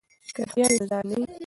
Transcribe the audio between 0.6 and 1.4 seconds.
وي نو زال نه وي.